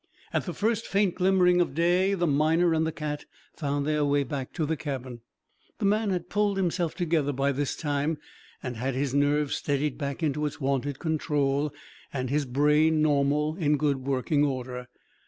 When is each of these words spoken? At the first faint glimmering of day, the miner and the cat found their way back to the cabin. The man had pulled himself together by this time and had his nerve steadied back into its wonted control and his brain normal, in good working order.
At 0.33 0.45
the 0.47 0.53
first 0.55 0.87
faint 0.87 1.13
glimmering 1.13 1.61
of 1.61 1.75
day, 1.75 2.15
the 2.15 2.25
miner 2.25 2.73
and 2.73 2.87
the 2.87 2.91
cat 2.91 3.25
found 3.55 3.85
their 3.85 4.03
way 4.03 4.23
back 4.23 4.51
to 4.53 4.65
the 4.65 4.75
cabin. 4.75 5.21
The 5.77 5.85
man 5.85 6.09
had 6.09 6.27
pulled 6.27 6.57
himself 6.57 6.95
together 6.95 7.31
by 7.31 7.51
this 7.51 7.75
time 7.75 8.17
and 8.63 8.77
had 8.77 8.95
his 8.95 9.13
nerve 9.13 9.53
steadied 9.53 9.99
back 9.99 10.23
into 10.23 10.47
its 10.47 10.59
wonted 10.59 10.97
control 10.97 11.71
and 12.11 12.31
his 12.31 12.45
brain 12.45 13.03
normal, 13.03 13.55
in 13.57 13.77
good 13.77 13.97
working 13.97 14.43
order. 14.43 14.87